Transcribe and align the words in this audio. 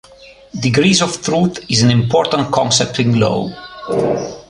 Degrees 0.59 0.99
of 1.03 1.21
truth 1.21 1.59
is 1.69 1.83
an 1.83 1.91
important 1.91 2.51
concept 2.51 2.97
in 2.99 3.19
law. 3.19 3.49